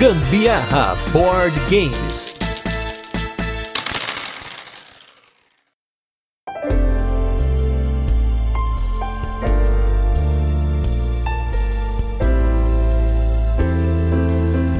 [0.00, 2.34] Gambiarra Board Games.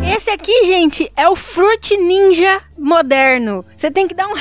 [0.03, 3.63] Esse aqui, gente, é o Fruit Ninja moderno.
[3.77, 4.33] Você tem que dar um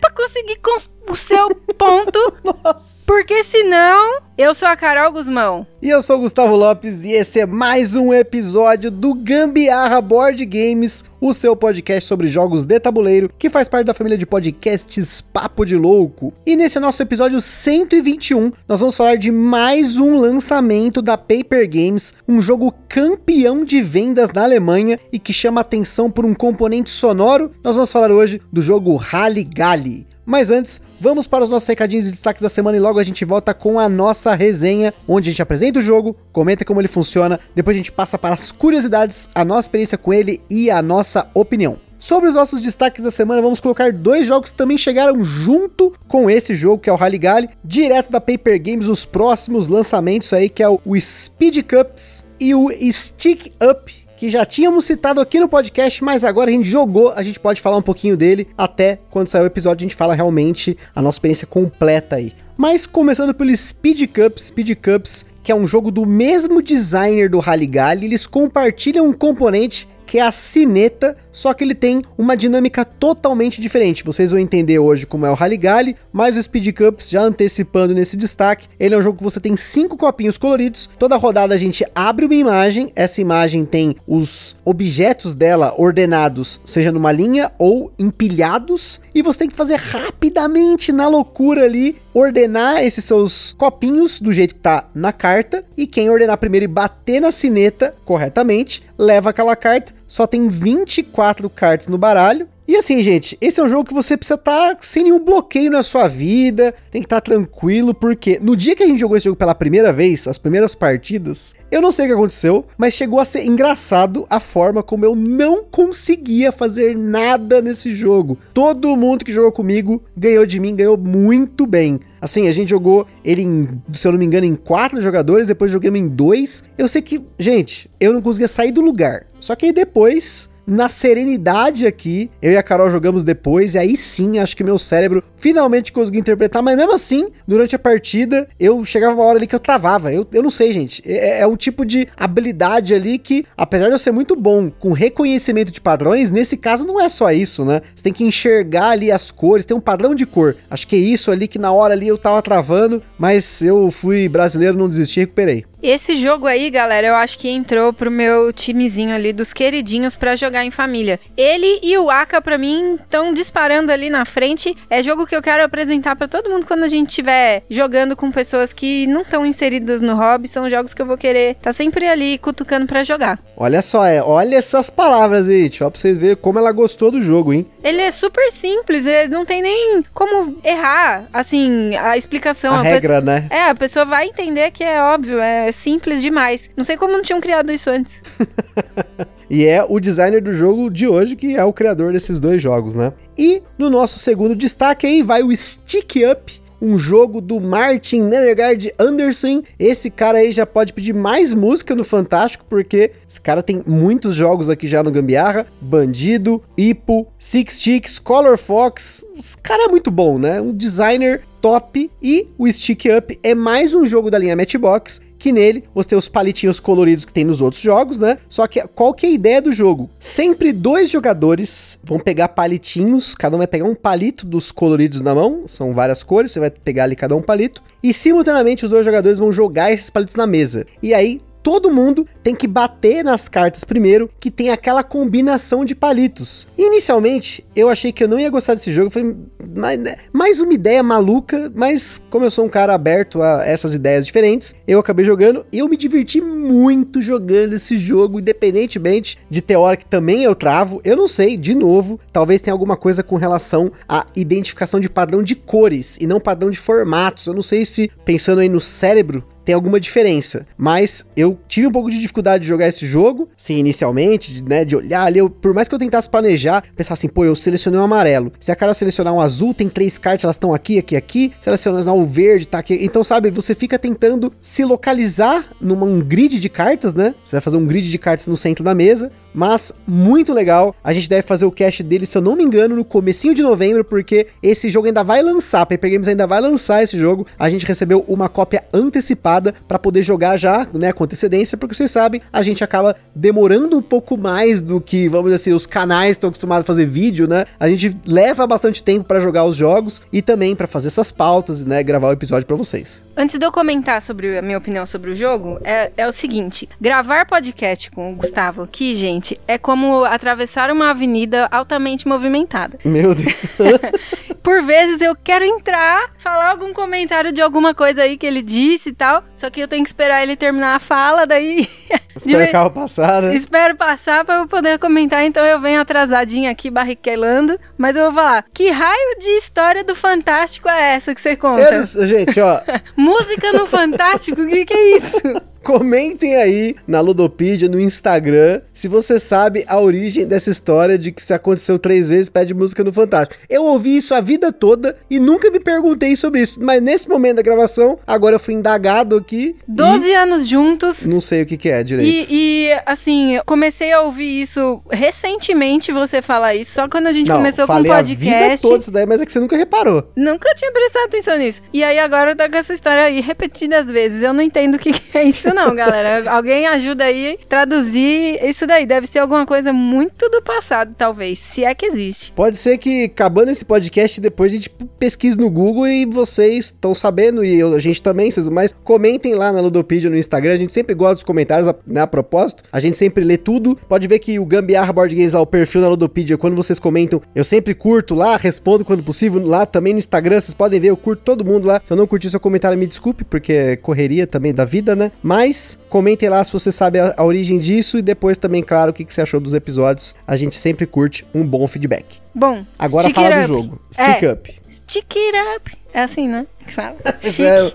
[0.00, 3.02] pra conseguir cons- o seu ponto, Nossa.
[3.06, 5.66] porque senão eu sou a Carol Guzmão.
[5.82, 10.44] E eu sou o Gustavo Lopes e esse é mais um episódio do Gambiarra Board
[10.44, 15.20] Games, o seu podcast sobre jogos de tabuleiro, que faz parte da família de podcasts
[15.20, 16.32] Papo de Louco.
[16.46, 22.14] E nesse nosso episódio 121, nós vamos falar de mais um lançamento da Paper Games,
[22.28, 27.50] um jogo campeão de vendas na Alemanha e que chama atenção por um componente sonoro.
[27.64, 30.06] Nós vamos falar hoje do jogo Rally Galley.
[30.30, 33.24] Mas antes, vamos para os nossos recadinhos e destaques da semana e logo a gente
[33.24, 37.40] volta com a nossa resenha, onde a gente apresenta o jogo, comenta como ele funciona,
[37.52, 41.28] depois a gente passa para as curiosidades, a nossa experiência com ele e a nossa
[41.34, 41.78] opinião.
[41.98, 46.30] Sobre os nossos destaques da semana, vamos colocar dois jogos que também chegaram junto com
[46.30, 50.48] esse jogo, que é o Rally Galley, direto da Paper Games, os próximos lançamentos aí,
[50.48, 55.48] que é o Speed Cups e o Stick Up, que já tínhamos citado aqui no
[55.48, 59.28] podcast, mas agora a gente jogou, a gente pode falar um pouquinho dele, até quando
[59.28, 62.34] sair o episódio a gente fala realmente a nossa experiência completa aí.
[62.54, 67.38] Mas começando pelo Speed Cups, Speed Cups, que é um jogo do mesmo designer do
[67.38, 72.36] Rally Galley, eles compartilham um componente que é a sineta, só que ele tem uma
[72.36, 74.02] dinâmica totalmente diferente.
[74.02, 78.16] Vocês vão entender hoje como é o Galley, mas o Speed Cups, já antecipando nesse
[78.16, 80.90] destaque, ele é um jogo que você tem cinco copinhos coloridos.
[80.98, 86.90] Toda rodada a gente abre uma imagem, essa imagem tem os objetos dela ordenados, seja
[86.90, 93.04] numa linha ou empilhados, e você tem que fazer rapidamente na loucura ali ordenar esses
[93.04, 97.30] seus copinhos do jeito que tá na carta, e quem ordenar primeiro e bater na
[97.30, 99.99] sineta corretamente, leva aquela carta.
[100.10, 102.48] Só tem 24 cartas no baralho.
[102.66, 105.82] E assim, gente, esse é um jogo que você precisa estar sem nenhum bloqueio na
[105.84, 109.36] sua vida, tem que estar tranquilo, porque no dia que a gente jogou esse jogo
[109.36, 113.24] pela primeira vez, as primeiras partidas, eu não sei o que aconteceu, mas chegou a
[113.24, 118.38] ser engraçado a forma como eu não conseguia fazer nada nesse jogo.
[118.52, 122.00] Todo mundo que jogou comigo ganhou de mim, ganhou muito bem.
[122.20, 125.72] Assim, a gente jogou ele, em, se eu não me engano, em quatro jogadores, depois
[125.72, 126.64] jogamos em dois.
[126.76, 129.26] Eu sei que, gente, eu não conseguia sair do lugar.
[129.40, 133.96] Só que aí depois na serenidade aqui, eu e a Carol jogamos depois, e aí
[133.96, 138.84] sim, acho que meu cérebro finalmente conseguiu interpretar, mas mesmo assim, durante a partida, eu
[138.84, 140.12] chegava uma hora ali que eu travava.
[140.12, 141.02] Eu, eu não sei, gente.
[141.04, 144.92] É, é o tipo de habilidade ali que, apesar de eu ser muito bom com
[144.92, 147.80] reconhecimento de padrões, nesse caso não é só isso, né?
[147.92, 150.54] Você tem que enxergar ali as cores, tem um padrão de cor.
[150.70, 154.28] Acho que é isso ali que na hora ali eu tava travando, mas eu fui
[154.28, 155.64] brasileiro, não desisti, recuperei.
[155.82, 160.36] Esse jogo aí, galera, eu acho que entrou pro meu timezinho ali dos queridinhos pra
[160.36, 161.18] jogar em família.
[161.34, 164.76] Ele e o Aka, pra mim, estão disparando ali na frente.
[164.90, 168.30] É jogo que eu quero apresentar pra todo mundo quando a gente estiver jogando com
[168.30, 170.48] pessoas que não estão inseridas no hobby.
[170.48, 173.38] São jogos que eu vou querer tá sempre ali cutucando pra jogar.
[173.56, 177.22] Olha só, é, olha essas palavras aí, tio, pra vocês verem como ela gostou do
[177.22, 177.66] jogo, hein?
[177.82, 182.74] Ele é super simples, ele não tem nem como errar, assim, a explicação.
[182.74, 183.46] A A regra, né?
[183.48, 186.70] É, a pessoa vai entender que é óbvio, é simples demais.
[186.76, 188.20] Não sei como não tinham criado isso antes.
[189.50, 192.94] E é o designer do jogo de hoje que é o criador desses dois jogos,
[192.94, 193.12] né?
[193.36, 198.94] E no nosso segundo destaque aí vai o Stick Up, um jogo do Martin Nedergaard
[198.98, 199.62] Anderson.
[199.78, 204.34] Esse cara aí já pode pedir mais música no Fantástico, porque esse cara tem muitos
[204.34, 209.24] jogos aqui já no Gambiarra: Bandido, Ipo, Six Chicks, Color Fox.
[209.36, 210.60] Esse cara é muito bom, né?
[210.60, 212.10] Um designer top.
[212.22, 216.18] E o Stick Up é mais um jogo da linha Matchbox que nele você tem
[216.18, 218.36] os palitinhos coloridos que tem nos outros jogos, né?
[218.48, 220.10] Só que qual que é a ideia do jogo?
[220.20, 225.34] Sempre dois jogadores vão pegar palitinhos, cada um vai pegar um palito dos coloridos na
[225.34, 229.04] mão, são várias cores, você vai pegar ali cada um palito, e simultaneamente os dois
[229.04, 230.86] jogadores vão jogar esses palitos na mesa.
[231.02, 235.94] E aí todo mundo tem que bater nas cartas primeiro, que tem aquela combinação de
[235.94, 236.68] palitos.
[236.76, 239.36] Inicialmente, eu achei que eu não ia gostar desse jogo, foi
[239.76, 239.98] mais,
[240.32, 244.74] mais uma ideia maluca, mas como eu sou um cara aberto a essas ideias diferentes,
[244.86, 249.96] eu acabei jogando e eu me diverti muito jogando esse jogo, independentemente de ter hora
[249.96, 251.00] que também eu travo.
[251.04, 255.42] Eu não sei, de novo, talvez tenha alguma coisa com relação à identificação de padrão
[255.42, 257.46] de cores e não padrão de formatos.
[257.46, 260.66] Eu não sei se, pensando aí no cérebro tem alguma diferença.
[260.76, 264.84] Mas eu tive um pouco de dificuldade de jogar esse jogo, sim, inicialmente, de, né,
[264.84, 267.98] de olhar ali, eu, por mais que eu tentasse planejar, pensar assim, pô, eu selecionei
[267.98, 268.52] um amarelo.
[268.60, 271.52] Se a cara selecionar um azul, tem três cartas, elas estão aqui, aqui, aqui.
[271.60, 272.98] Se ela selecionar o verde, tá aqui.
[273.02, 277.34] Então, sabe, você fica tentando se localizar num grid de cartas, né?
[277.44, 280.94] Você vai fazer um grid de cartas no centro da mesa, mas muito legal.
[281.02, 283.62] A gente deve fazer o cast dele, se eu não me engano, no comecinho de
[283.62, 287.46] novembro, porque esse jogo ainda vai lançar, Paper Games ainda vai lançar esse jogo.
[287.58, 289.49] A gente recebeu uma cópia antecipada
[289.88, 294.02] para poder jogar já, né, com antecedência, porque vocês sabem, a gente acaba demorando um
[294.02, 297.64] pouco mais do que, vamos dizer assim, os canais estão acostumados a fazer vídeo, né?
[297.78, 301.84] A gente leva bastante tempo para jogar os jogos e também para fazer essas pautas,
[301.84, 303.24] né, gravar o episódio para vocês.
[303.36, 306.88] Antes de eu comentar sobre a minha opinião sobre o jogo, é, é o seguinte:
[307.00, 312.98] gravar podcast com o Gustavo aqui, gente, é como atravessar uma avenida altamente movimentada.
[313.04, 313.54] Meu Deus.
[314.62, 319.08] Por vezes eu quero entrar, falar algum comentário de alguma coisa aí que ele disse
[319.08, 321.88] e tal, só que eu tenho que esperar ele terminar a fala, daí.
[322.34, 323.54] Espera o carro passar, né?
[323.54, 328.32] Espero passar pra eu poder comentar, então eu venho atrasadinha aqui, barriquelando, mas eu vou
[328.32, 331.82] falar: que raio de história do Fantástico é essa que você conta?
[331.82, 332.80] Eu gente, ó,
[333.16, 334.62] Música no Fantástico?
[334.62, 335.42] O que, que é isso?
[335.82, 341.42] Comentem aí na Ludopedia, no Instagram, se você sabe a origem dessa história de que
[341.42, 343.60] se aconteceu três vezes, pede música no Fantástico.
[343.68, 347.56] Eu ouvi isso a vida toda e nunca me perguntei sobre isso, mas nesse momento
[347.56, 349.74] da gravação, agora eu fui indagado aqui.
[349.88, 351.26] 12 anos juntos.
[351.26, 352.50] Não sei o que, que é direito.
[352.50, 357.32] E, e, assim, eu comecei a ouvir isso recentemente, você falar isso, só quando a
[357.32, 358.82] gente Não, começou com o falei a vida podcast.
[358.86, 360.30] toda isso daí, mas é que você nunca reparou.
[360.36, 361.82] Nunca tinha prestado atenção nisso.
[361.92, 364.42] E aí agora tá com essa história aí repetidas vezes.
[364.42, 366.50] Eu não entendo o que, que é isso, não, galera.
[366.50, 369.06] Alguém ajuda aí traduzir isso daí.
[369.06, 371.58] Deve ser alguma coisa muito do passado, talvez.
[371.58, 372.52] Se é que existe.
[372.52, 377.14] Pode ser que acabando esse podcast, depois a gente pesquise no Google e vocês estão
[377.14, 380.92] sabendo, e eu- a gente também, mas comentem lá na Ludopedia no Instagram, a gente
[380.92, 383.96] sempre gosta dos comentários, a- né, a propósito, a gente sempre lê tudo.
[384.08, 387.40] Pode ver que o Gambiarra Board Games, lá, o perfil na Ludopedia, quando vocês comentam,
[387.54, 391.16] eu sempre curto lá, respondo quando possível, lá também no Instagram, vocês podem ver, eu
[391.16, 392.00] curto todo mundo lá.
[392.04, 395.30] Se eu não curtir seu comentário, me desculpe, porque é correria também da vida, né?
[395.42, 395.59] Mas
[396.08, 399.24] comentem lá se você sabe a, a origem disso e depois também, claro, o que,
[399.24, 400.34] que você achou dos episódios.
[400.46, 402.40] A gente sempre curte um bom feedback.
[402.54, 404.00] Bom, Agora fala do jogo.
[404.10, 404.52] Stick É.
[404.52, 404.74] up.
[404.88, 405.99] Stick it up.
[406.12, 406.66] É assim, né?
[406.86, 407.16] Que fala.
[407.42, 407.92] Isso é,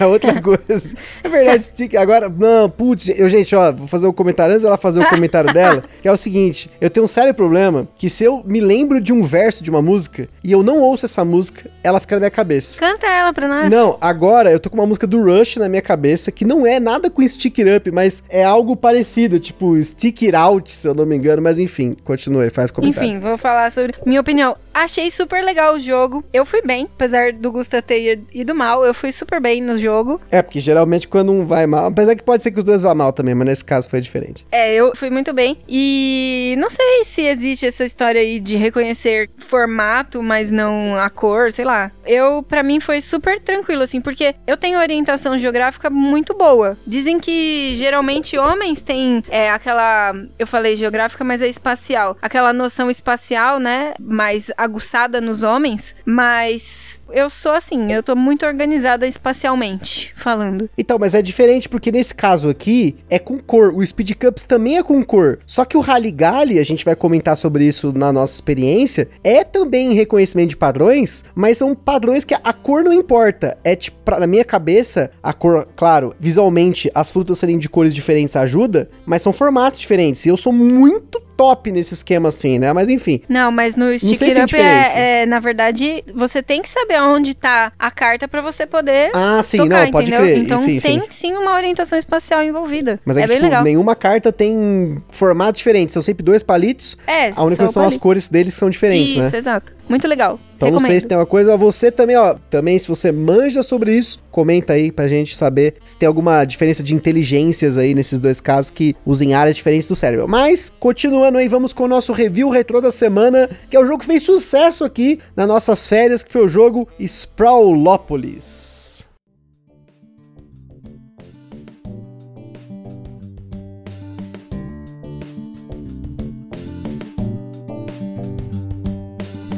[0.00, 0.96] é outra coisa.
[1.22, 1.94] É verdade, stick.
[1.94, 5.52] Agora, não, putz, eu, gente, ó, vou fazer um comentário antes dela fazer o comentário
[5.54, 9.00] dela, que é o seguinte: eu tenho um sério problema que se eu me lembro
[9.00, 12.20] de um verso de uma música e eu não ouço essa música, ela fica na
[12.20, 12.80] minha cabeça.
[12.80, 13.70] Canta ela pra nós.
[13.70, 16.80] Não, agora eu tô com uma música do Rush na minha cabeça que não é
[16.80, 20.94] nada com Stick It Up, mas é algo parecido, tipo Stick It Out, se eu
[20.94, 23.08] não me engano, mas enfim, continue, faz comentário.
[23.08, 24.56] Enfim, vou falar sobre minha opinião.
[24.74, 26.24] Achei super legal o jogo.
[26.32, 30.20] Eu fui bem, apesar do Gusta ter ido mal, eu fui super bem no jogo.
[30.30, 32.94] É, porque geralmente quando um vai mal, apesar que pode ser que os dois vá
[32.94, 34.44] mal também, mas nesse caso foi diferente.
[34.50, 35.58] É, eu fui muito bem.
[35.68, 41.52] E não sei se existe essa história aí de reconhecer formato, mas não a cor,
[41.52, 41.92] sei lá.
[42.04, 46.76] Eu, pra mim, foi super tranquilo, assim, porque eu tenho orientação geográfica muito boa.
[46.86, 50.12] Dizem que geralmente homens têm é, aquela.
[50.38, 52.16] Eu falei geográfica, mas é espacial.
[52.20, 53.94] Aquela noção espacial, né?
[54.00, 55.94] Mais aguçada nos homens.
[56.04, 60.68] Mas eu sou assim, eu tô muito organizada espacialmente, falando.
[60.76, 63.72] Então, mas é diferente porque nesse caso aqui é com cor.
[63.74, 65.38] O Speed Cups também é com cor.
[65.46, 69.44] Só que o Rally Galley, a gente vai comentar sobre isso na nossa experiência, é
[69.44, 73.56] também reconhecimento de padrões, mas são padrões que a cor não importa.
[73.62, 77.94] É tipo, pra, na minha cabeça, a cor, claro, visualmente as frutas serem de cores
[77.94, 80.26] diferentes ajuda, mas são formatos diferentes.
[80.26, 82.72] E eu sou muito top nesse esquema assim, né?
[82.72, 83.20] Mas enfim.
[83.28, 86.62] Não, mas no Stick sei se It tem Up é, é, na verdade, você tem
[86.62, 90.26] que saber onde tá a carta pra você poder Ah, sim, tocar, não, pode entendeu?
[90.26, 90.38] crer.
[90.38, 91.06] Então sim, tem sim.
[91.10, 93.00] sim uma orientação espacial envolvida.
[93.04, 93.64] Mas é, é que, bem tipo, legal.
[93.64, 95.92] nenhuma carta tem formato diferente.
[95.92, 96.96] São sempre dois palitos.
[97.06, 99.30] É, A única coisa são são as cores deles que são diferentes, Isso, né?
[99.34, 99.72] exato.
[99.88, 100.38] Muito legal.
[100.56, 100.92] Então não Recomendo.
[100.92, 104.72] sei se tem uma coisa, você também, ó, também se você manja sobre isso, comenta
[104.72, 108.96] aí pra gente saber se tem alguma diferença de inteligências aí nesses dois casos que
[109.04, 110.26] usem áreas diferentes do cérebro.
[110.26, 113.98] Mas, continuando aí, vamos com o nosso review retrô da semana, que é o jogo
[113.98, 119.13] que fez sucesso aqui nas nossas férias, que foi o jogo Sprawlopolis.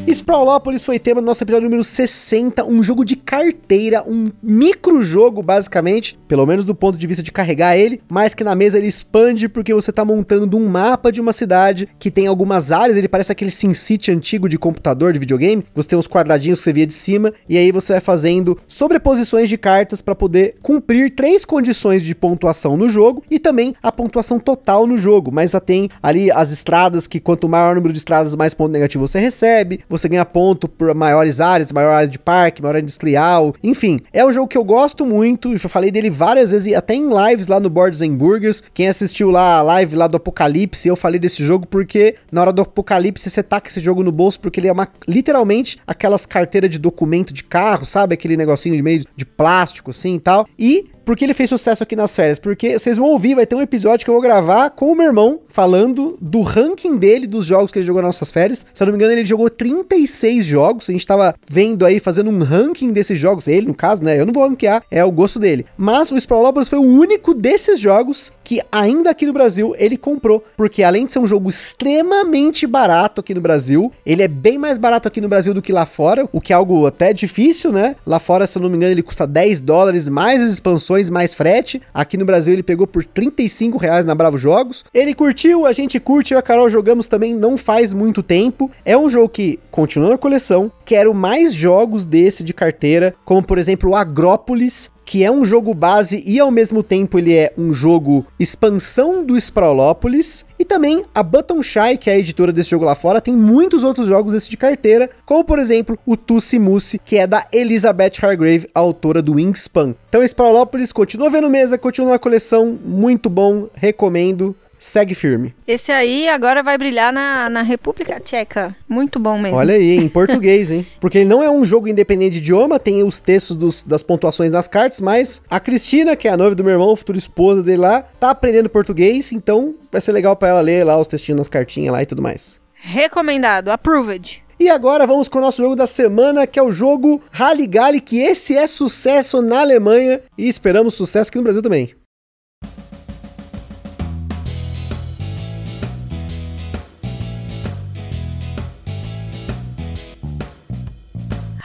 [0.09, 5.43] Sprawlopolis foi tema do nosso episódio número 60, um jogo de carteira, um micro jogo
[5.43, 8.87] basicamente, pelo menos do ponto de vista de carregar ele, mas que na mesa ele
[8.87, 13.09] expande porque você tá montando um mapa de uma cidade que tem algumas áreas, ele
[13.09, 16.87] parece aquele SimCity antigo de computador, de videogame, você tem uns quadradinhos que você via
[16.87, 22.01] de cima, e aí você vai fazendo sobreposições de cartas para poder cumprir três condições
[22.01, 26.31] de pontuação no jogo e também a pontuação total no jogo, mas já tem ali
[26.31, 29.96] as estradas que quanto maior o número de estradas, mais ponto negativo você recebe, você
[30.09, 34.01] ganha ponto por maiores áreas, maior área de parque, maior área industrial, enfim.
[34.13, 37.49] É um jogo que eu gosto muito, já falei dele várias vezes, até em lives
[37.49, 38.63] lá no Boards and Burgers.
[38.75, 42.53] Quem assistiu lá a live lá do Apocalipse, eu falei desse jogo porque na hora
[42.53, 46.71] do Apocalipse você taca esse jogo no bolso porque ele é uma, literalmente aquelas carteiras
[46.71, 48.15] de documento de carro, sabe?
[48.15, 50.47] Aquele negocinho de meio de plástico assim e tal.
[50.59, 52.37] E por que ele fez sucesso aqui nas férias?
[52.37, 55.07] Porque vocês vão ouvir, vai ter um episódio que eu vou gravar com o meu
[55.07, 58.67] irmão, falando do ranking dele, dos jogos que ele jogou nas nossas férias.
[58.75, 60.91] Se eu não me engano, ele jogou 36 jogos.
[60.91, 63.47] A gente tava vendo aí, fazendo um ranking desses jogos.
[63.47, 64.19] Ele, no caso, né?
[64.19, 65.65] Eu não vou ranquear, é o gosto dele.
[65.79, 70.43] Mas o Sprawlopolis foi o único desses jogos que ainda aqui no Brasil ele comprou.
[70.57, 74.77] Porque além de ser um jogo extremamente barato aqui no Brasil, ele é bem mais
[74.77, 77.95] barato aqui no Brasil do que lá fora, o que é algo até difícil, né?
[78.05, 81.35] Lá fora, se eu não me engano, ele custa 10 dólares mais as expansões mais
[81.35, 81.81] frete.
[81.93, 84.85] Aqui no Brasil ele pegou por 35 reais na Bravo Jogos.
[84.93, 88.71] Ele curtiu, a gente curte, eu e a Carol jogamos também não faz muito tempo.
[88.85, 90.73] É um jogo que continua na coleção.
[90.85, 95.73] Quero mais jogos desse de carteira, como por exemplo o Agrópolis, que é um jogo
[95.73, 100.45] base e ao mesmo tempo ele é um jogo expansão do Sprawlopolis.
[100.59, 103.85] E também a Button Shy, que é a editora desse jogo lá fora, tem muitos
[103.85, 108.15] outros jogos desse de carteira, como por exemplo o Tussi Mussi, que é da Elizabeth
[108.21, 109.95] Hargrave, autora do Wingspan.
[110.09, 114.57] Então Sprawlopolis continua vendo mesa, continua na coleção, muito bom, recomendo
[114.87, 115.55] segue firme.
[115.67, 118.75] Esse aí agora vai brilhar na, na República Tcheca.
[118.89, 119.59] Muito bom mesmo.
[119.59, 120.87] Olha aí, em português, hein?
[121.01, 124.53] Porque ele não é um jogo independente de idioma, tem os textos dos, das pontuações
[124.53, 127.79] das cartas, mas a Cristina, que é a noiva do meu irmão, futura esposa dele
[127.79, 131.49] lá, tá aprendendo português, então vai ser legal para ela ler lá os textinhos nas
[131.49, 132.61] cartinhas lá e tudo mais.
[132.75, 134.43] Recomendado, approved.
[134.59, 138.21] E agora vamos com o nosso jogo da semana, que é o jogo Halligalli, que
[138.21, 141.95] esse é sucesso na Alemanha e esperamos sucesso aqui no Brasil também.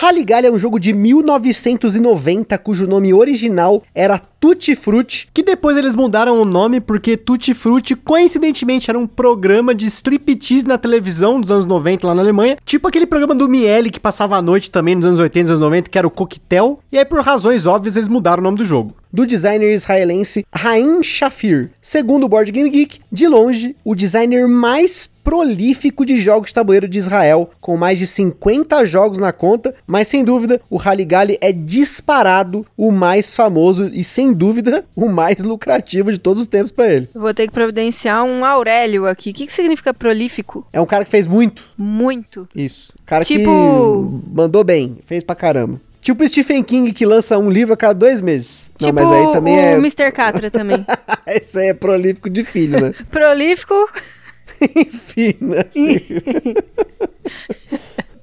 [0.00, 5.96] Halligalli é um jogo de 1990 cujo nome original era Tutti Frutti, que depois eles
[5.96, 11.50] mudaram o nome porque Tutti Frutti coincidentemente era um programa de striptease na televisão dos
[11.50, 14.94] anos 90 lá na Alemanha, tipo aquele programa do Miele que passava à noite também
[14.94, 17.96] nos anos 80 e anos 90, que era o Coquetel, e aí por razões óbvias
[17.96, 18.94] eles mudaram o nome do jogo.
[19.12, 21.70] Do designer israelense Haim Shafir.
[21.80, 26.88] Segundo o Board Game Geek, de longe, o designer mais prolífico de jogos de tabuleiro
[26.88, 31.52] de Israel, com mais de 50 jogos na conta, mas sem dúvida o Halligalli é
[31.52, 36.92] disparado o mais famoso e sem dúvida o mais lucrativo de todos os tempos para
[36.92, 37.08] ele.
[37.14, 39.30] Vou ter que providenciar um Aurélio aqui.
[39.30, 40.66] O que, que significa prolífico?
[40.72, 41.64] É um cara que fez muito.
[41.76, 42.48] Muito.
[42.54, 42.94] Isso.
[43.06, 43.42] Cara Tipo-
[44.22, 45.80] que mandou bem, fez pra caramba.
[46.00, 48.70] Tipo Stephen King que lança um livro a cada dois meses.
[48.78, 49.72] tipo Não, mas aí também o é.
[49.74, 50.10] Mr.
[50.12, 50.86] Catra também.
[51.40, 52.94] Isso aí é prolífico de filho, né?
[53.10, 53.74] Prolífico.
[54.74, 55.34] Enfim?
[55.68, 56.00] Assim.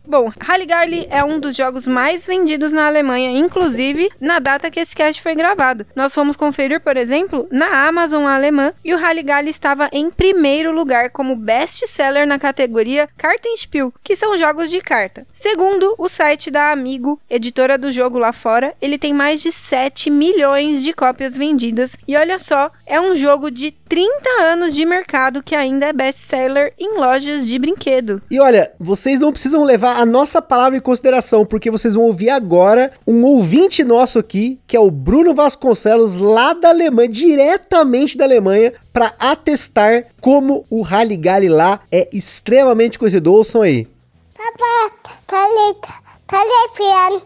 [0.07, 4.95] Bom, Halligalli é um dos jogos mais vendidos na Alemanha, inclusive na data que esse
[4.95, 5.85] cast foi gravado.
[5.95, 11.09] Nós fomos conferir, por exemplo, na Amazon alemã e o Halligalli estava em primeiro lugar
[11.09, 15.25] como best-seller na categoria Kartenspiel, que são jogos de carta.
[15.31, 20.11] Segundo o site da Amigo, editora do jogo lá fora, ele tem mais de 7
[20.11, 25.43] milhões de cópias vendidas e olha só, é um jogo de 30 anos de mercado
[25.43, 28.21] que ainda é best-seller em lojas de brinquedo.
[28.29, 32.29] E olha, vocês não precisam levar a nossa palavra em consideração, porque vocês vão ouvir
[32.29, 38.25] agora um ouvinte nosso aqui, que é o Bruno Vasconcelos, lá da Alemanha, diretamente da
[38.25, 43.31] Alemanha, para atestar como o Halligalli lá é extremamente conhecido.
[43.33, 43.87] Ouçam aí.
[44.35, 44.91] Papa,
[45.27, 45.93] Thalita,
[46.27, 47.21] Talipian,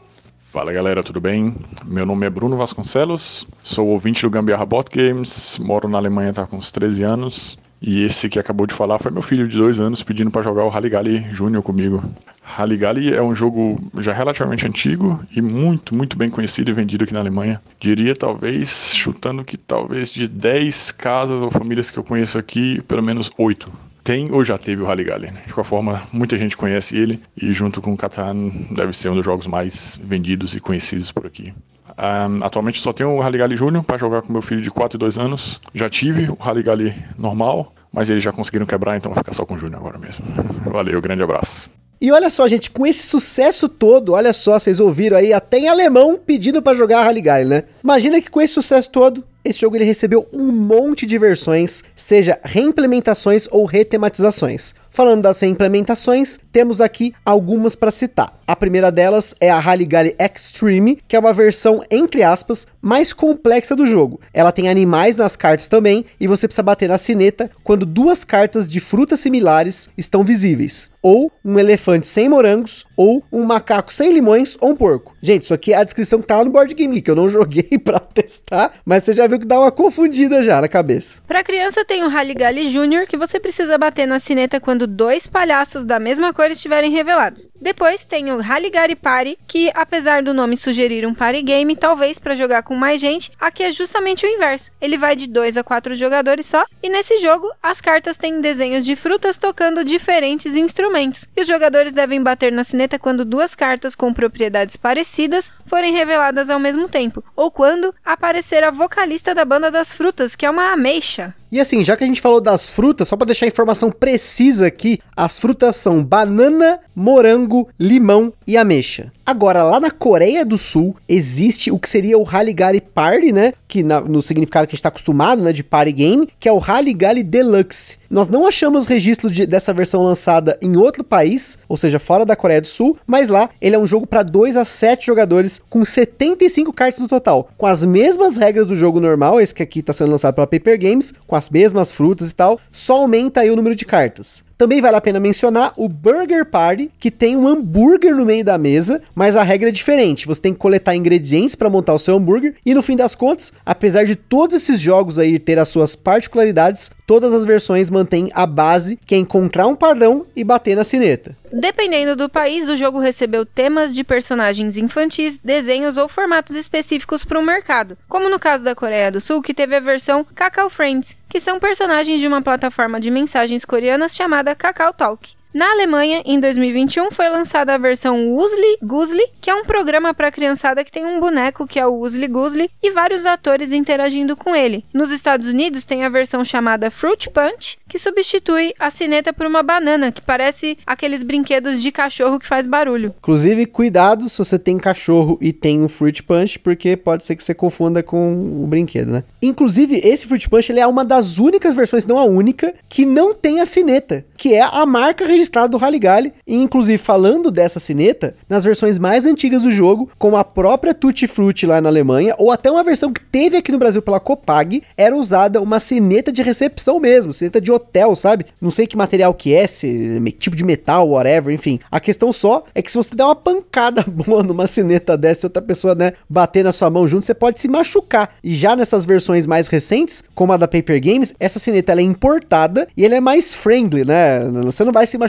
[0.51, 1.55] Fala galera, tudo bem?
[1.85, 6.47] Meu nome é Bruno Vasconcelos, sou ouvinte do Gambiarra Bot Games, moro na Alemanha tá
[6.47, 9.79] com uns 13 anos e esse que acabou de falar foi meu filho de dois
[9.79, 12.03] anos pedindo para jogar o Halligalli Júnior comigo.
[12.41, 17.13] Halligalli é um jogo já relativamente antigo e muito, muito bem conhecido e vendido aqui
[17.13, 17.62] na Alemanha.
[17.79, 23.03] Diria talvez, chutando que talvez de 10 casas ou famílias que eu conheço aqui, pelo
[23.03, 23.71] menos 8
[24.03, 25.31] tem ou já teve o Halligalli.
[25.31, 25.43] Né?
[25.45, 29.15] De qualquer forma, muita gente conhece ele e junto com o Catan deve ser um
[29.15, 31.53] dos jogos mais vendidos e conhecidos por aqui.
[31.97, 34.99] Um, atualmente só tenho o Halligalli Júnior para jogar com meu filho de 4 e
[34.99, 35.59] 2 anos.
[35.73, 39.55] Já tive o Halligalli normal, mas eles já conseguiram quebrar, então vai ficar só com
[39.55, 40.25] o Júnior agora mesmo.
[40.65, 41.69] Valeu, grande abraço.
[42.01, 45.67] E olha só, gente, com esse sucesso todo, olha só, vocês ouviram aí até em
[45.67, 47.63] alemão pedindo para jogar Halligalli, né?
[47.83, 52.39] Imagina que com esse sucesso todo, esse jogo ele recebeu um monte de versões, seja
[52.43, 54.75] reimplementações ou retematizações.
[54.89, 58.39] Falando das reimplementações, temos aqui algumas para citar.
[58.49, 63.75] A primeira delas é a Halligalli Extreme, que é uma versão, entre aspas, mais complexa
[63.75, 64.19] do jogo.
[64.34, 68.67] Ela tem animais nas cartas também, e você precisa bater na sineta quando duas cartas
[68.67, 70.89] de frutas similares estão visíveis.
[71.02, 75.15] Ou um elefante sem morangos, ou um macaco sem limões, ou um porco.
[75.21, 77.30] Gente, isso aqui é a descrição que tá lá no Board Game, que eu não
[77.30, 81.21] joguei para testar, mas você já viu que dá uma confundida já na cabeça.
[81.28, 85.86] Pra criança tem o Halligalli Jr., que você precisa bater na sineta quando dois palhaços
[85.86, 87.47] da mesma cor estiverem revelados.
[87.62, 92.36] Depois tem o Halligalli Party, que apesar do nome sugerir um party game, talvez para
[92.36, 94.71] jogar com mais gente, aqui é justamente o inverso.
[94.82, 98.86] Ele vai de 2 a 4 jogadores só, e nesse jogo as cartas têm desenhos
[98.86, 101.28] de frutas tocando diferentes instrumentos.
[101.38, 106.49] E os jogadores devem bater na sineta quando duas cartas com propriedades parecidas forem reveladas
[106.49, 110.71] ao mesmo tempo, ou quando aparecer a vocalista da banda das frutas, que é uma
[110.71, 111.36] ameixa.
[111.51, 114.67] E assim, já que a gente falou das frutas, só para deixar a informação precisa
[114.67, 119.12] aqui, as frutas são banana, morango, limão e ameixa.
[119.30, 123.54] Agora, lá na Coreia do Sul, existe o que seria o Halligalli Party, né?
[123.68, 125.54] Que na, no significado que a gente está acostumado, né?
[125.54, 128.00] De party game, que é o Halligalli Deluxe.
[128.10, 132.36] Nós não achamos registro de, dessa versão lançada em outro país, ou seja, fora da
[132.36, 135.86] Coreia do Sul, mas lá ele é um jogo para 2 a 7 jogadores, com
[135.86, 139.94] 75 cartas no total, com as mesmas regras do jogo normal, esse que aqui está
[139.94, 143.56] sendo lançado pela Paper Games, com as mesmas frutas e tal, só aumenta aí o
[143.56, 144.48] número de cartas.
[144.60, 148.58] Também vale a pena mencionar o Burger Party, que tem um hambúrguer no meio da
[148.58, 150.28] mesa, mas a regra é diferente.
[150.28, 153.54] Você tem que coletar ingredientes para montar o seu hambúrguer e no fim das contas,
[153.65, 158.45] apesar de todos esses jogos aí ter as suas particularidades, todas as versões mantêm a
[158.45, 161.38] base, que é encontrar um padrão e bater na sineta.
[161.51, 167.39] Dependendo do país, o jogo recebeu temas de personagens infantis, desenhos ou formatos específicos para
[167.39, 171.17] o mercado, como no caso da Coreia do Sul, que teve a versão Kakao Friends,
[171.27, 175.38] que são personagens de uma plataforma de mensagens coreanas chamada Kakao Talk.
[175.51, 180.31] Na Alemanha, em 2021, foi lançada a versão Woozly Goosly, que é um programa para
[180.31, 184.55] criançada que tem um boneco que é o Woozly Goosly e vários atores interagindo com
[184.55, 184.85] ele.
[184.93, 189.63] Nos Estados Unidos tem a versão chamada Fruit Punch, que substitui a sineta por uma
[189.63, 193.15] banana, que parece aqueles brinquedos de cachorro que faz barulho.
[193.17, 197.43] Inclusive, cuidado se você tem cachorro e tem um Fruit Punch, porque pode ser que
[197.43, 199.23] você confunda com o brinquedo, né?
[199.41, 203.33] Inclusive, esse Fruit Punch ele é uma das únicas versões, não a única, que não
[203.33, 206.34] tem a sineta, que é a marca registrada do Halligalli.
[206.45, 211.28] E, inclusive, falando dessa sineta, nas versões mais antigas do jogo, como a própria Tutti
[211.28, 214.82] Frutti lá na Alemanha, ou até uma versão que teve aqui no Brasil pela Copag,
[214.97, 218.45] era usada uma sineta de recepção mesmo, sineta de hotel, sabe?
[218.62, 221.80] Não sei que material que é, se tipo de metal, whatever, enfim.
[221.89, 225.47] A questão só é que se você der uma pancada boa numa sineta dessa e
[225.47, 228.36] outra pessoa, né, bater na sua mão junto, você pode se machucar.
[228.43, 232.88] E já nessas versões mais recentes, como a da Paper Games, essa sineta é importada
[232.95, 234.39] e ela é mais friendly, né?
[234.63, 235.29] Você não vai se machucar,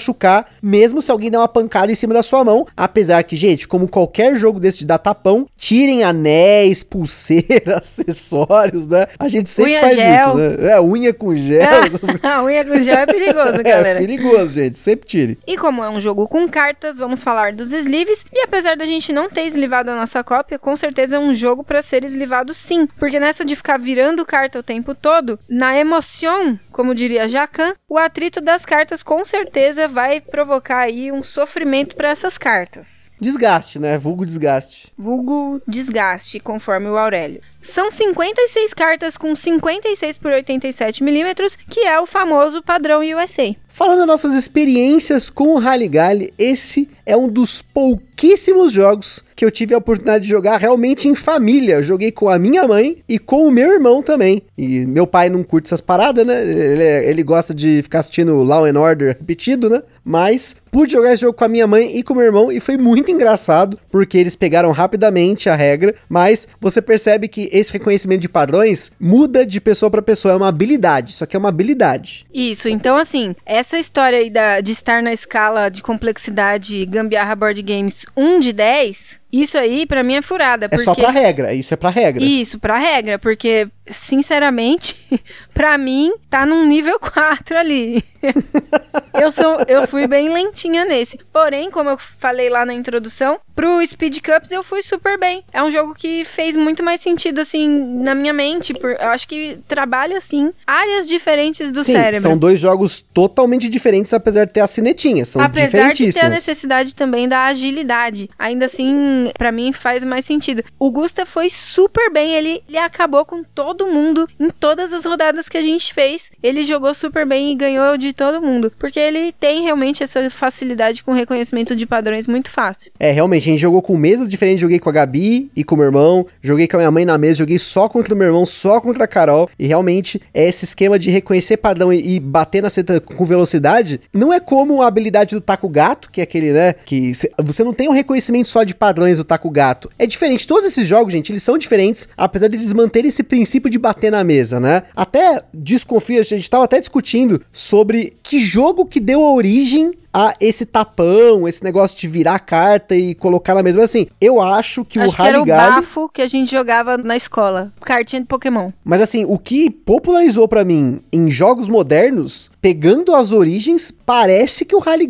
[0.63, 2.67] mesmo se alguém der uma pancada em cima da sua mão.
[2.77, 9.07] Apesar que, gente, como qualquer jogo desse de dar tapão, tirem anéis, pulseiras, acessórios, né?
[9.19, 10.29] A gente sempre Unha faz gel.
[10.29, 10.73] isso, né?
[10.73, 11.61] É, unha com gel.
[11.85, 13.99] essas a unha com gel é perigoso, É galera.
[13.99, 14.79] perigoso, gente.
[14.79, 15.39] Sempre tire.
[15.47, 18.25] E como é um jogo com cartas, vamos falar dos sleeves.
[18.33, 21.63] E apesar da gente não ter eslivado a nossa cópia, com certeza é um jogo
[21.65, 22.87] para ser eslivado sim.
[22.99, 27.99] Porque nessa de ficar virando carta o tempo todo, na emoção, como diria Jacan, o
[27.99, 33.11] atrito das cartas com certeza vai provocar aí um sofrimento para essas cartas.
[33.20, 33.98] Desgaste, né?
[33.98, 34.92] Vulgo desgaste.
[34.96, 37.42] Vulgo desgaste, conforme o Aurélio.
[37.62, 43.55] São 56 cartas com 56 por 87 milímetros, que é o famoso padrão USA.
[43.68, 49.51] Falando das nossas experiências com o Halligalli, esse é um dos pouquíssimos jogos que eu
[49.51, 51.77] tive a oportunidade de jogar realmente em família.
[51.77, 54.42] Eu joguei com a minha mãe e com o meu irmão também.
[54.59, 56.42] E meu pai não curte essas paradas, né?
[56.42, 59.83] Ele, ele gosta de ficar assistindo Law and Order repetido, né?
[60.05, 62.61] Mas pude jogar esse jogo com a minha mãe e com o meu irmão e
[62.61, 68.21] foi muito engraçado, porque eles pegaram rapidamente a regra, mas você percebe que esse reconhecimento
[68.21, 72.27] de padrões muda de pessoa para pessoa, é uma habilidade, só que é uma habilidade.
[72.33, 77.61] Isso, então assim, essa história aí da, de estar na escala de complexidade Gambiarra Board
[77.63, 80.67] Games 1 de 10 Isso aí, pra mim, é furada.
[80.67, 80.85] É porque...
[80.85, 82.23] só pra regra, isso é pra regra.
[82.23, 84.97] Isso, pra regra, porque, sinceramente,
[85.55, 88.05] pra mim, tá num nível 4 ali.
[89.14, 91.18] eu, sou, eu fui bem lentinha nesse.
[91.33, 95.44] Porém, como eu falei lá na introdução, pro Speed Cups eu fui super bem.
[95.53, 98.73] É um jogo que fez muito mais sentido, assim, na minha mente.
[98.73, 102.23] Por, eu acho que trabalha, assim, áreas diferentes do Sim, cérebro.
[102.23, 105.27] são dois jogos totalmente diferentes, apesar de ter a cinetinha.
[105.27, 108.31] São Apesar de ter a necessidade também da agilidade.
[108.38, 110.64] Ainda assim, pra mim faz mais sentido.
[110.79, 115.51] O Gusta foi super bem, ele, ele acabou com todo mundo em todas as rodadas
[115.51, 116.31] que a gente fez.
[116.42, 118.73] Ele jogou super bem e ganhou de todo mundo.
[118.79, 122.90] Porque ele tem realmente essa facilidade com reconhecimento de padrões muito fácil.
[122.99, 124.61] É, realmente, gente jogou com mesas diferentes.
[124.61, 126.27] Joguei com a Gabi e com o meu irmão.
[126.43, 127.39] Joguei com a minha mãe na mesa.
[127.39, 129.49] Joguei só contra o meu irmão, só contra a Carol.
[129.59, 134.01] E realmente, é esse esquema de reconhecer padrão e, e bater na seta com velocidade.
[134.13, 136.73] Não é como a habilidade do taco gato, que é aquele, né?
[136.73, 139.89] Que cê- você não tem um reconhecimento só de padrões do taco gato.
[139.99, 140.47] É diferente.
[140.47, 144.11] Todos esses jogos, gente, eles são diferentes, apesar de eles manterem esse princípio de bater
[144.11, 144.83] na mesa, né?
[144.95, 150.66] Até desconfio, a gente tava até discutindo sobre que jogo que deu origem a esse
[150.66, 153.79] tapão, esse negócio de virar a carta e colocar na mesa.
[153.79, 156.51] Mas assim, eu acho que Acho o que era o Rally bafo que a gente
[156.51, 157.73] jogava na escola.
[157.81, 158.70] Cartinha de Pokémon.
[158.85, 164.77] Mas assim, o que popularizou pra mim em jogos modernos, pegando as origens, parece que
[164.77, 165.09] o Rally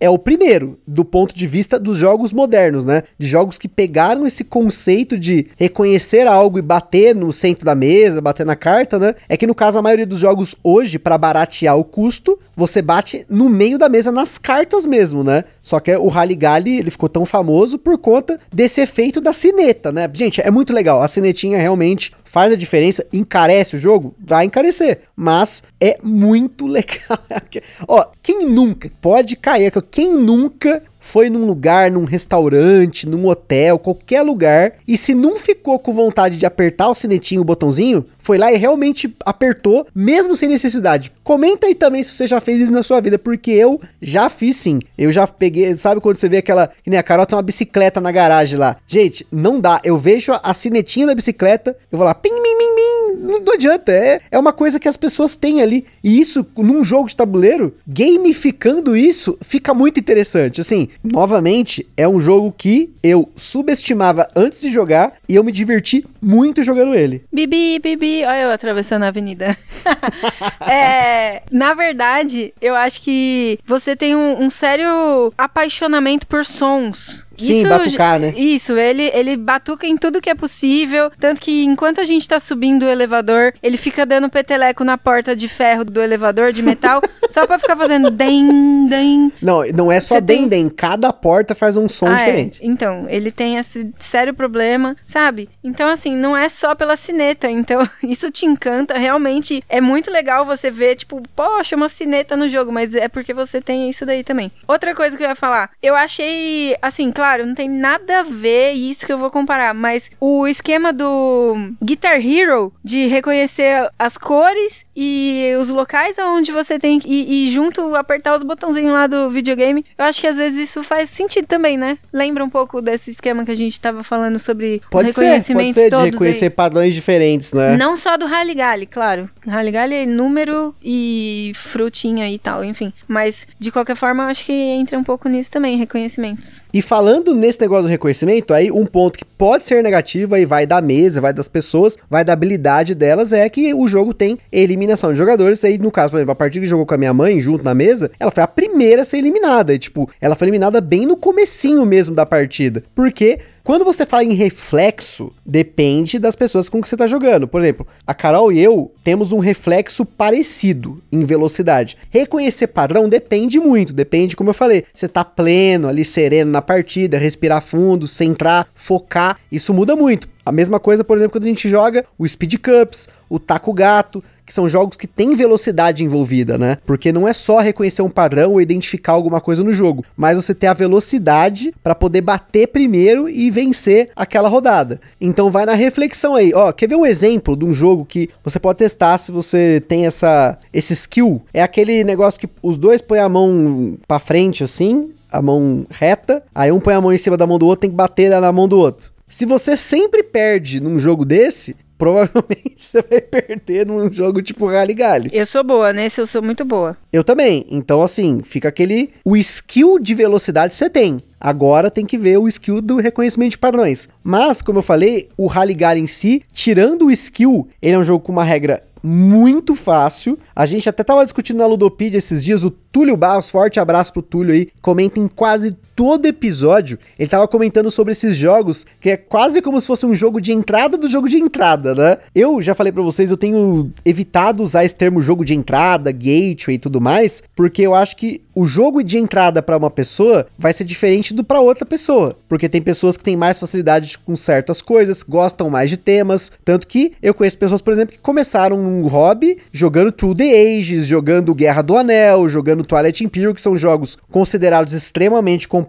[0.00, 3.02] é o primeiro, do ponto de vista dos jogos modernos, né?
[3.18, 8.20] De jogos que pegaram esse conceito de reconhecer algo e bater no centro da mesa,
[8.20, 9.14] bater na carta, né?
[9.28, 13.26] É que no caso a maioria dos jogos hoje, pra baratear o custo, você bate
[13.28, 15.44] no meio da mesa nas cartas mesmo, né?
[15.62, 20.08] Só que o Rally ele ficou tão famoso por conta desse efeito da cineta, né?
[20.12, 21.02] Gente, é muito legal.
[21.02, 26.85] A cinetinha realmente faz a diferença, encarece o jogo, vai encarecer, mas é muito legal.
[27.86, 34.22] Ó, quem nunca pode cair, quem nunca foi num lugar, num restaurante, num hotel, qualquer
[34.22, 38.52] lugar, e se não ficou com vontade de apertar o sinetinho, o botãozinho, foi lá
[38.52, 41.12] e realmente apertou, mesmo sem necessidade.
[41.22, 44.56] Comenta aí também se você já fez isso na sua vida, porque eu já fiz
[44.56, 44.80] sim.
[44.98, 48.00] Eu já peguei, sabe quando você vê aquela, que nem a Carol tem uma bicicleta
[48.00, 48.78] na garagem lá.
[48.88, 49.80] Gente, não dá.
[49.84, 53.16] Eu vejo a, sinetinha da bicicleta, eu vou lá, pim, pim, pim, pim.
[53.20, 55.84] Não, não adianta, é, é uma coisa que as pessoas têm ali.
[56.02, 60.60] E isso, num jogo de tabuleiro, gamificando isso, fica muito interessante.
[60.60, 66.04] Assim, novamente, é um jogo que eu subestimava antes de jogar e eu me diverti
[66.20, 67.22] muito jogando ele.
[67.32, 69.56] Bibi, bibi, olha eu atravessando a avenida.
[70.70, 77.25] é, na verdade, eu acho que você tem um, um sério apaixonamento por sons.
[77.36, 78.32] Sim, batucar, né?
[78.36, 81.10] Isso, ele, ele batuca em tudo que é possível.
[81.18, 85.34] Tanto que enquanto a gente tá subindo o elevador, ele fica dando peteleco na porta
[85.36, 89.32] de ferro do elevador, de metal, só pra ficar fazendo dem, dem.
[89.42, 92.16] Não, não é só tem- Dendem, cada porta faz um som Ah, é.
[92.16, 92.60] diferente.
[92.62, 95.48] Então, ele tem esse sério problema, sabe?
[95.64, 97.48] Então, assim, não é só pela cineta.
[97.50, 98.98] Então, isso te encanta.
[98.98, 103.32] Realmente é muito legal você ver, tipo, poxa, uma cineta no jogo, mas é porque
[103.32, 104.50] você tem isso daí também.
[104.68, 108.72] Outra coisa que eu ia falar, eu achei, assim, claro, não tem nada a ver
[108.72, 114.84] isso que eu vou comparar, mas o esquema do Guitar Hero de reconhecer as cores
[114.94, 119.30] e os locais aonde você tem que e, e junto apertar os botãozinhos lá do
[119.30, 121.98] videogame, eu acho que às vezes isso faz sentido também, né?
[122.12, 125.26] Lembra um pouco desse esquema que a gente tava falando sobre Pode os ser, pode
[125.26, 126.50] reconhecimentos ser de todos reconhecer aí.
[126.50, 127.76] padrões diferentes, né?
[127.76, 128.54] Não só do Rally
[128.86, 129.28] claro.
[129.46, 132.92] Rally é número e frutinha e tal, enfim.
[133.06, 136.60] Mas, de qualquer forma, eu acho que entra um pouco nisso também, reconhecimentos.
[136.72, 140.66] E falando nesse negócio do reconhecimento, aí um ponto que pode ser negativo, aí vai
[140.66, 145.12] da mesa, vai das pessoas, vai da habilidade delas, é que o jogo tem eliminação
[145.12, 145.64] de jogadores.
[145.64, 147.74] Aí, no caso, por exemplo, a partida que jogou com a minha mãe junto na
[147.74, 149.74] mesa, ela foi a primeira a ser eliminada.
[149.74, 152.82] E, tipo, ela foi eliminada bem no comecinho mesmo da partida.
[152.94, 157.48] Porque quando você fala em reflexo, depende das pessoas com que você tá jogando.
[157.48, 161.96] Por exemplo, a Carol e eu temos um reflexo parecido em velocidade.
[162.10, 167.05] Reconhecer padrão depende muito, depende, como eu falei, você tá pleno ali, sereno na partida,
[167.14, 170.28] respirar fundo, centrar, focar, isso muda muito.
[170.44, 174.22] A mesma coisa, por exemplo, quando a gente joga o Speed Cups, o Taco Gato,
[174.46, 176.78] que são jogos que têm velocidade envolvida, né?
[176.86, 180.54] Porque não é só reconhecer um padrão ou identificar alguma coisa no jogo, mas você
[180.54, 185.00] ter a velocidade para poder bater primeiro e vencer aquela rodada.
[185.20, 186.54] Então vai na reflexão aí.
[186.54, 190.06] Ó, quer ver um exemplo de um jogo que você pode testar se você tem
[190.06, 191.42] essa esse skill?
[191.52, 196.42] É aquele negócio que os dois põem a mão para frente assim, a mão reta,
[196.54, 198.52] aí um põe a mão em cima da mão do outro, tem que bater na
[198.52, 199.12] mão do outro.
[199.28, 204.94] Se você sempre perde num jogo desse, provavelmente você vai perder num jogo tipo Rally
[204.94, 205.30] Gally.
[205.32, 206.96] Eu sou boa, nesse eu sou muito boa.
[207.12, 207.66] Eu também.
[207.70, 209.10] Então, assim, fica aquele.
[209.24, 211.20] O skill de velocidade você tem.
[211.40, 214.08] Agora tem que ver o skill do reconhecimento de padrões.
[214.22, 218.02] Mas, como eu falei, o Rally Gally em si, tirando o skill, ele é um
[218.02, 220.38] jogo com uma regra muito fácil.
[220.54, 224.22] A gente até tava discutindo na Ludopedia esses dias, o Túlio Barros, forte abraço pro
[224.22, 229.16] Túlio aí, comenta em quase todo episódio, ele tava comentando sobre esses jogos, que é
[229.16, 232.18] quase como se fosse um jogo de entrada do jogo de entrada, né?
[232.34, 236.76] Eu já falei para vocês, eu tenho evitado usar esse termo jogo de entrada, gateway
[236.76, 240.72] e tudo mais, porque eu acho que o jogo de entrada para uma pessoa vai
[240.72, 244.82] ser diferente do para outra pessoa, porque tem pessoas que têm mais facilidade com certas
[244.82, 249.06] coisas, gostam mais de temas, tanto que eu conheço pessoas, por exemplo, que começaram um
[249.06, 254.18] hobby jogando True the Ages, jogando Guerra do Anel, jogando Twilight Imperial, que são jogos
[254.30, 255.85] considerados extremamente complexos.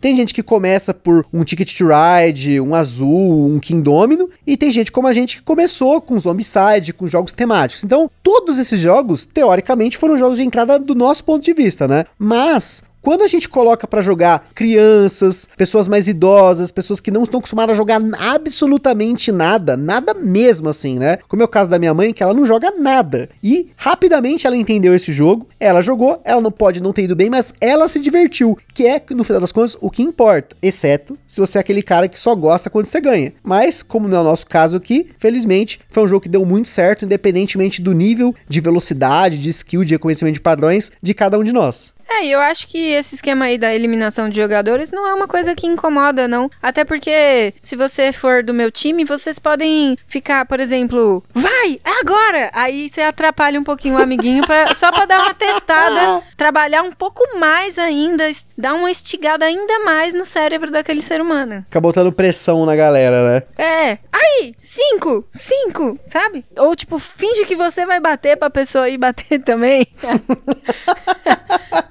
[0.00, 4.70] Tem gente que começa por um Ticket to Ride, um Azul, um Kingdomino, e tem
[4.70, 7.84] gente como a gente que começou com Zombicide, com jogos temáticos.
[7.84, 12.04] Então, todos esses jogos, teoricamente, foram jogos de entrada do nosso ponto de vista, né?
[12.18, 17.38] Mas quando a gente coloca para jogar crianças, pessoas mais idosas, pessoas que não estão
[17.38, 21.18] acostumadas a jogar absolutamente nada, nada mesmo assim, né?
[21.28, 23.28] Como é o caso da minha mãe, que ela não joga nada.
[23.42, 27.28] E rapidamente ela entendeu esse jogo, ela jogou, ela não pode não ter ido bem,
[27.28, 30.56] mas ela se divertiu, que é, no final das contas, o que importa.
[30.62, 33.34] Exceto se você é aquele cara que só gosta quando você ganha.
[33.42, 36.68] Mas, como não é o nosso caso aqui, felizmente, foi um jogo que deu muito
[36.68, 41.44] certo, independentemente do nível de velocidade, de skill, de reconhecimento de padrões de cada um
[41.44, 41.92] de nós.
[42.14, 45.26] É, e eu acho que esse esquema aí da eliminação de jogadores não é uma
[45.26, 46.48] coisa que incomoda, não.
[46.62, 52.00] Até porque, se você for do meu time, vocês podem ficar, por exemplo, vai, é
[52.00, 52.50] agora!
[52.52, 56.92] Aí você atrapalha um pouquinho o amiguinho pra, só pra dar uma testada, trabalhar um
[56.92, 61.64] pouco mais ainda, dar uma estigada ainda mais no cérebro daquele ser humano.
[61.64, 63.42] Fica botando pressão na galera, né?
[63.58, 66.44] É, aí, cinco, cinco, sabe?
[66.58, 69.86] Ou tipo, finge que você vai bater pra pessoa ir bater também.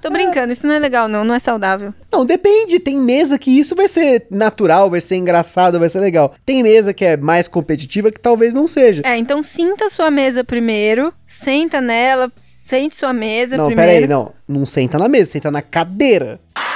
[0.01, 1.93] Tô brincando, isso não é legal, não, não é saudável.
[2.11, 2.79] Não, depende.
[2.79, 6.33] Tem mesa que isso vai ser natural, vai ser engraçado, vai ser legal.
[6.45, 9.01] Tem mesa que é mais competitiva que talvez não seja.
[9.05, 13.91] É, então sinta sua mesa primeiro, senta nela, sente sua mesa não, primeiro.
[13.91, 14.33] Não, peraí, não.
[14.59, 16.39] Não senta na mesa, senta na cadeira.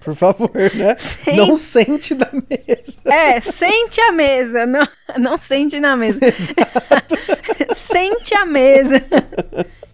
[0.00, 0.96] Por favor, né?
[0.98, 1.36] Sente.
[1.36, 3.00] Não sente na mesa.
[3.04, 4.86] É, sente a mesa, não,
[5.18, 6.20] não sente na mesa.
[7.74, 9.04] sente a mesa.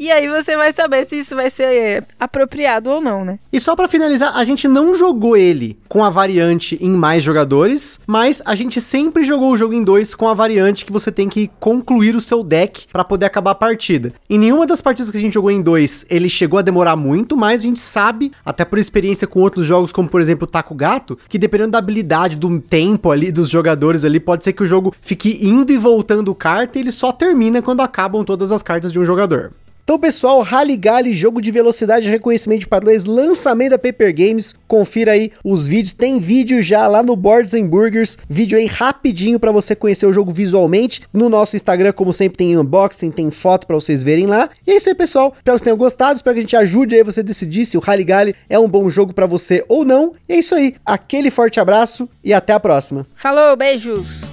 [0.02, 3.38] E aí você vai saber se isso vai ser apropriado ou não, né?
[3.52, 8.00] E só para finalizar, a gente não jogou ele com a variante em mais jogadores,
[8.04, 11.28] mas a gente sempre jogou o jogo em dois com a variante que você tem
[11.28, 14.12] que concluir o seu deck para poder acabar a partida.
[14.28, 17.36] Em nenhuma das partidas que a gente jogou em dois, ele chegou a demorar muito,
[17.36, 20.74] mas a gente sabe, até por experiência com outros jogos, como por exemplo o Taco
[20.74, 24.66] Gato, que dependendo da habilidade, do tempo ali dos jogadores ali, pode ser que o
[24.66, 28.92] jogo fique indo e voltando carta e ele só termina quando acabam todas as cartas
[28.92, 29.52] de um jogador.
[29.84, 34.54] Então, pessoal, Rally Gally, jogo de velocidade e reconhecimento de padrões, lançamento da Paper Games.
[34.68, 35.92] Confira aí os vídeos.
[35.92, 38.16] Tem vídeo já lá no Boards and Burgers.
[38.28, 41.02] Vídeo aí rapidinho para você conhecer o jogo visualmente.
[41.12, 44.48] No nosso Instagram, como sempre, tem unboxing, tem foto para vocês verem lá.
[44.64, 45.34] E é isso aí, pessoal.
[45.36, 46.14] Espero que vocês tenham gostado.
[46.14, 48.68] Espero que a gente ajude aí você a decidir se o Rally Gally é um
[48.68, 50.14] bom jogo para você ou não.
[50.28, 50.76] E é isso aí.
[50.86, 53.04] Aquele forte abraço e até a próxima.
[53.16, 54.31] Falou, beijos!